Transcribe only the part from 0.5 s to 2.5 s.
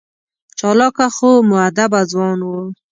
چالاکه خو مودبه ځوان و.